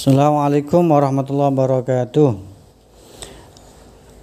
[0.00, 2.32] Assalamualaikum warahmatullahi wabarakatuh.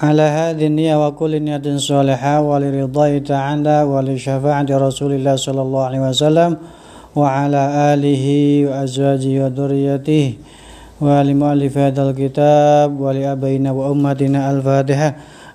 [0.00, 5.36] Ala hadhihi niyya wa kulli niyatin salihah wa li ridai ta'ala wa li syafa'ati Rasulillah
[5.36, 6.56] sallallahu alaihi wasallam
[7.12, 10.40] wa ala alihi wa azwajihi wa dhurriyyatihi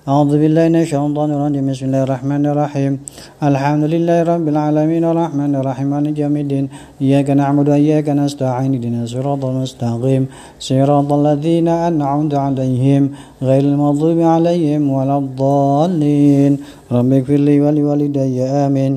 [0.04, 1.63] أعوذ بالله من الشيطان الرجيم.
[1.71, 2.93] بسم الله الرحمن الرحيم.
[3.39, 5.88] الحمد لله رب العالمين الرحمن الرحيم.
[5.95, 6.65] مالك يوم الدين.
[6.99, 8.71] إياك نعبد وإياك نستعين.
[8.75, 10.23] اهدنا الصراط المستقيم.
[10.59, 13.03] صراط الذين أنعمت عليهم
[13.48, 16.51] غير المغضوب عليهم ولا الضالين.
[16.91, 18.43] رب اغفر لي ولوالدي.
[18.67, 18.93] آمين.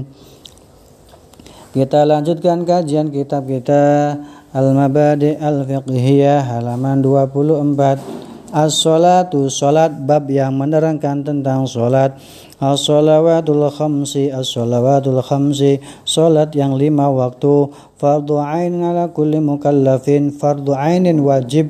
[1.70, 4.18] Kita lanjutkan kajian kitab kita
[4.50, 8.15] Al-Mabadi Al-Fiqhiyah halaman 24
[8.56, 12.16] As-salatu salat bab yang menerangkan tentang salat.
[12.56, 17.68] As-salawatul khamsi As-salawatul khamsi Salat yang lima waktu.
[18.00, 21.68] Fardu ain ala kulli mukallafin Fardu ainin wajib.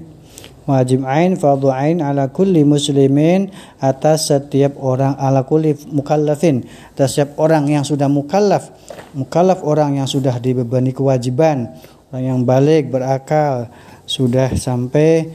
[0.67, 6.67] Wajib ain fardu ain ala kulli muslimin atas setiap orang ala kulli mukallafin.
[6.95, 8.71] Atas setiap orang yang sudah mukallaf.
[9.11, 11.71] Mukallaf orang yang sudah dibebani kewajiban.
[12.15, 13.75] Orang yang balik berakal
[14.07, 15.35] sudah sampai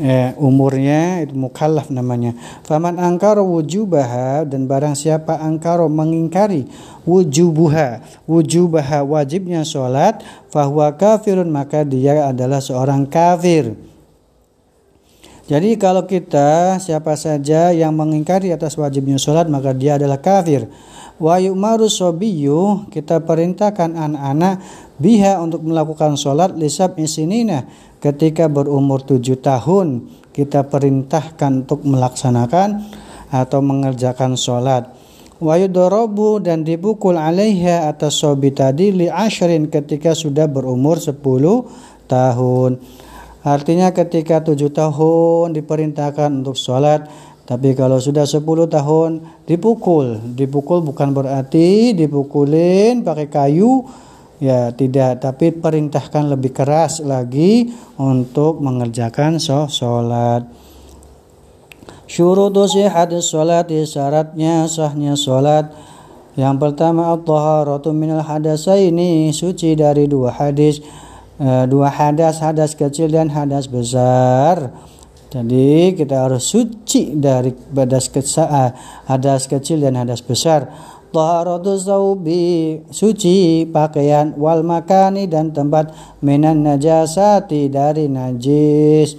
[0.00, 2.32] eh, umurnya itu mukallaf namanya.
[2.66, 6.68] Faman angkara wujubaha dan barang siapa angkara mengingkari
[7.06, 13.72] wujubuha, wujubaha wajibnya sholat, fahuwa kafirun maka dia adalah seorang kafir.
[15.46, 20.66] Jadi kalau kita siapa saja yang mengingkari atas wajibnya sholat maka dia adalah kafir.
[21.16, 24.54] Wa yu'maru sobiyu kita perintahkan anak-anak
[24.96, 27.68] biha untuk melakukan sholat lisab isinina
[28.00, 32.84] ketika berumur tujuh tahun kita perintahkan untuk melaksanakan
[33.32, 34.92] atau mengerjakan sholat.
[35.36, 41.68] Wayudorobu dan dipukul alaiha atas sobi tadi li ashrin ketika sudah berumur sepuluh
[42.08, 42.80] tahun.
[43.44, 47.06] Artinya ketika tujuh tahun diperintahkan untuk sholat
[47.46, 49.10] tapi kalau sudah 10 tahun
[49.46, 50.18] dipukul.
[50.34, 53.86] Dipukul bukan berarti dipukulin pakai kayu
[54.36, 60.44] Ya tidak, tapi perintahkan lebih keras lagi untuk mengerjakan sholat.
[62.04, 65.72] Syurutu sihhatis sholat syaratnya sahnya sholat.
[66.36, 68.20] Yang pertama at-taharatu minal
[68.76, 70.84] ini suci dari dua hadis
[71.40, 74.68] e, dua hadas hadas kecil dan hadas besar.
[75.32, 78.12] Jadi kita harus suci dari hadas
[79.08, 80.68] hadas kecil dan hadas besar
[81.16, 89.16] taharatu saubi suci pakaian wal makani dan tempat minan najasati dari najis.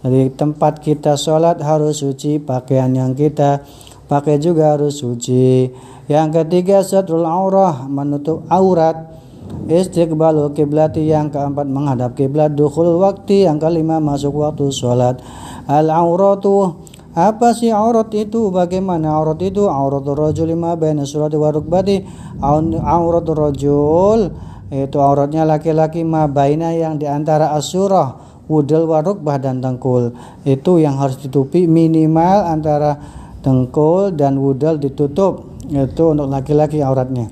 [0.00, 3.66] Dari tempat kita sholat harus suci pakaian yang kita
[4.06, 5.68] pakai juga harus suci.
[6.06, 9.18] Yang ketiga satrul aurah menutup aurat.
[9.50, 15.18] Istiqbalul kiblati yang keempat menghadap kiblat dukhul waktu yang kelima masuk waktu sholat.
[15.66, 18.54] Al auratu apa sih aurat itu?
[18.54, 19.66] Bagaimana aurat itu?
[19.66, 22.06] Aurat rajul lima baina surati wa rukbati.
[22.42, 24.30] Aurat rajul
[24.70, 30.10] itu auratnya laki-laki ma baina yang di antara asurah wudel warukbah dan tengkul
[30.46, 32.98] itu yang harus ditutupi minimal antara
[33.42, 37.30] tengkul dan wudel ditutup itu untuk laki-laki auratnya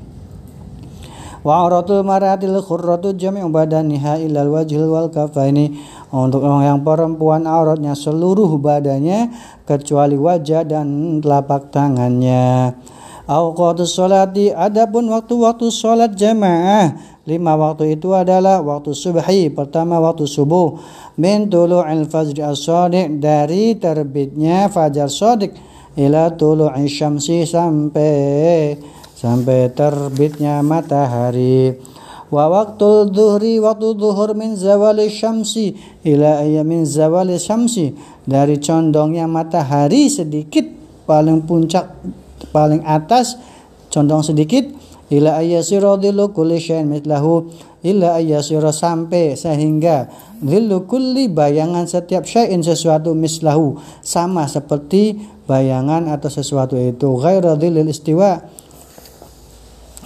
[1.42, 8.56] wa auratul maratil khurratu jami'u badaniha ilal wajhil wal kafaini untuk yang perempuan auratnya seluruh
[8.56, 9.28] badannya
[9.68, 12.72] kecuali wajah dan telapak tangannya.
[13.28, 16.96] Awqatus sholati adapun waktu-waktu sholat jamaah.
[17.28, 20.80] Lima waktu itu adalah waktu subhi pertama waktu subuh.
[21.20, 22.64] Min tulu'il fajri as
[23.20, 25.52] dari terbitnya fajar shadiq.
[26.00, 28.80] Ila tulu'i syamsi sampai
[29.12, 31.76] sampai terbitnya matahari
[32.28, 35.72] wa waktu dhuhri waktu zuhur min zawali syamsi
[36.04, 37.96] ila min zawali syamsi.
[38.28, 40.68] Dari condongnya matahari sedikit
[41.08, 41.88] paling puncak
[42.52, 43.40] paling atas
[43.88, 44.68] condong sedikit
[45.08, 50.12] ila ayyasira dhillu kulli syai'in ila ayyasira sampai sehingga
[50.44, 55.16] dhillu kulli bayangan setiap syai'in sesuatu mislahu sama seperti
[55.48, 57.08] bayangan atau sesuatu itu.
[57.16, 58.44] Ghaira dhillil istiwa.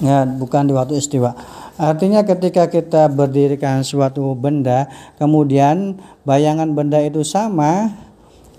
[0.03, 1.35] Ya bukan di waktu istiwa
[1.81, 5.97] Artinya ketika kita berdirikan suatu benda, kemudian
[6.29, 7.93] bayangan benda itu sama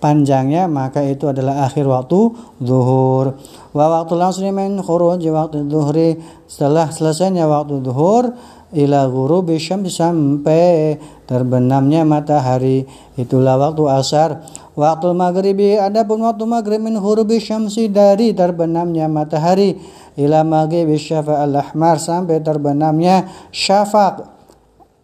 [0.03, 3.39] panjangnya, maka itu adalah akhir waktu zuhur.
[3.71, 6.19] Wa waktu langsung min khuruj waktu zuhri.
[6.49, 8.35] Setelah selesainya waktu zuhur
[8.73, 12.83] ila ghurubi syams sampai terbenamnya matahari.
[13.15, 14.43] Itulah waktu asar
[14.77, 19.77] waktu maghribi adapun waktu maghrib min ghurubi syamsi dari terbenamnya matahari
[20.17, 24.33] ila maghibi syafa al-ahmar sampai terbenamnya syafaq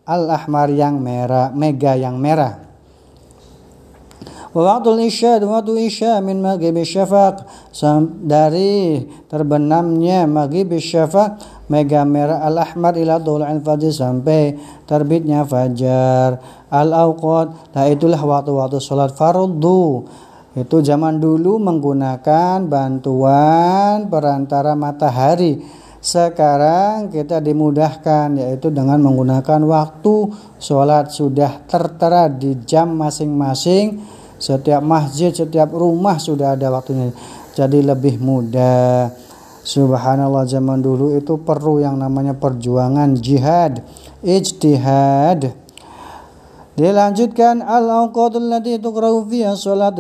[0.10, 2.69] al-ahmar yang merah, mega yang merah.
[4.59, 7.47] Waktu isya waktu isya min maghrib syafaq
[8.27, 11.39] dari terbenamnya maghrib syafaq
[11.71, 13.23] mega merah al ahmar ila
[13.63, 16.44] fajr sampai terbitnya fajar.
[16.67, 20.11] Al awqat nah itulah waktu-waktu sholat fardu.
[20.59, 25.63] Itu zaman dulu menggunakan bantuan perantara matahari.
[26.00, 34.19] Sekarang kita dimudahkan yaitu dengan menggunakan waktu sholat sudah tertera di jam masing-masing.
[34.39, 37.12] Setiap masjid, setiap rumah sudah ada waktunya.
[37.53, 39.12] Jadi lebih mudah.
[39.62, 43.83] Subhanallah zaman dulu itu perlu yang namanya perjuangan jihad,
[44.24, 45.51] ijtihad.
[46.80, 49.53] Dilanjutkan al-awqatul lati tuqra'u fiha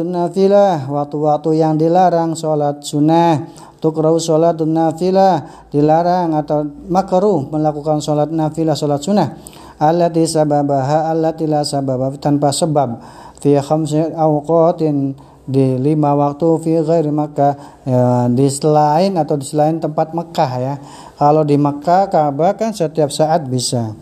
[0.07, 8.75] nafilah, waktu-waktu yang dilarang salat sunnah tukrau sholat nafilah dilarang atau makruh melakukan sholat nafilah
[8.75, 9.39] sholat sunnah
[9.79, 12.99] allati sababaha allati la sababa tanpa sebab
[13.39, 15.15] fi khamsi awqatin
[15.49, 17.81] di lima waktu fi ghairi Makkah.
[17.89, 20.73] Ya, di selain atau di selain tempat Mekah ya.
[21.17, 23.97] Kalau di Mekah Ka'bah kan setiap saat bisa.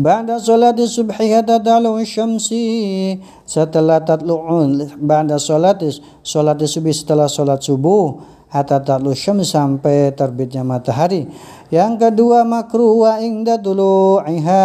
[0.00, 3.20] Ba'da salati subhi hatta ta'lu syamsi.
[3.46, 5.92] Setelah tatlu'un ba'da salati
[6.24, 8.16] salati subhi setelah salat subuh
[8.48, 11.28] hatta ta'lu syams sampai terbitnya matahari.
[11.68, 14.64] Yang kedua makruh wa inda tulu'iha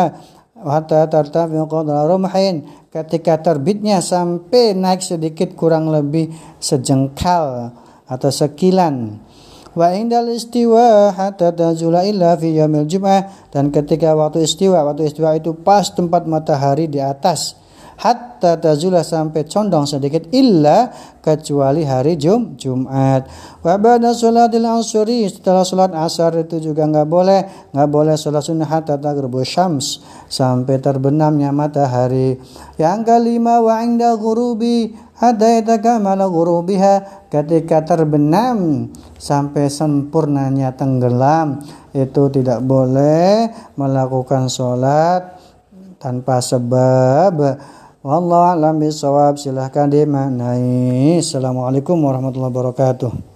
[0.66, 2.64] hatta qadra rumhin
[2.96, 6.32] ketika terbitnya sampai naik sedikit kurang lebih
[6.64, 7.76] sejengkal
[8.08, 9.20] atau sekilan.
[9.76, 13.52] Wa indal istiwa hatta tazula illa fi yaumil jum'ah.
[13.52, 17.60] Dan ketika waktu istiwa waktu istiwa itu pas tempat matahari di atas
[18.00, 20.92] hatta tazula sampai condong sedikit illa
[21.24, 23.28] kecuali hari Jum Jumat.
[23.64, 27.40] Wa ba'da salatil asri setelah salat asar itu juga nggak boleh
[27.72, 32.38] nggak boleh salat sunnah hatta taghrubu syams sampai terbenamnya matahari.
[32.76, 41.64] Yang kelima wa inda ghurubi hatta yatakamala ghurubiha ketika terbenam sampai sempurnanya tenggelam
[41.96, 43.48] itu tidak boleh
[43.80, 45.40] melakukan sholat
[45.96, 47.34] tanpa sebab
[48.06, 49.42] Wallahu a'lam bishawab.
[49.42, 51.18] Silahkan dimaknai.
[51.18, 53.35] Assalamualaikum warahmatullahi wabarakatuh